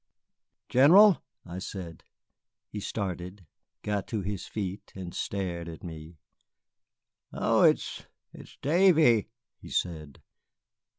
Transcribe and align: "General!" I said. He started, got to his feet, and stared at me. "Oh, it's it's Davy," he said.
"General!" 0.67 1.21
I 1.45 1.59
said. 1.59 2.03
He 2.71 2.79
started, 2.79 3.45
got 3.83 4.07
to 4.07 4.21
his 4.21 4.47
feet, 4.47 4.91
and 4.95 5.13
stared 5.13 5.69
at 5.69 5.83
me. 5.83 6.17
"Oh, 7.31 7.61
it's 7.61 8.07
it's 8.33 8.57
Davy," 8.63 9.29
he 9.59 9.69
said. 9.69 10.23